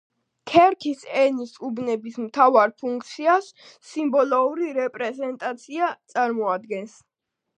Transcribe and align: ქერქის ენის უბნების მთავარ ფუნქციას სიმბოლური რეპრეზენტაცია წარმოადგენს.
ქერქის 0.51 1.01
ენის 1.23 1.51
უბნების 1.67 2.15
მთავარ 2.23 2.71
ფუნქციას 2.83 3.51
სიმბოლური 3.91 4.69
რეპრეზენტაცია 4.79 5.93
წარმოადგენს. 6.15 6.97